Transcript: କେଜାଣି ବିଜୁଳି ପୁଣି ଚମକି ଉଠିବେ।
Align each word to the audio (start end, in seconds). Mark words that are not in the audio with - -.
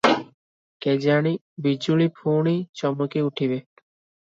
କେଜାଣି 0.85 1.33
ବିଜୁଳି 1.67 2.09
ପୁଣି 2.23 2.57
ଚମକି 2.83 3.25
ଉଠିବେ। 3.31 3.63